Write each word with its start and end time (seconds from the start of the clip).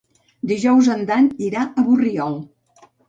Dijous 0.51 0.89
en 0.95 1.03
Dan 1.11 1.27
irà 1.49 1.67
a 1.67 1.85
Borriol. 1.91 2.39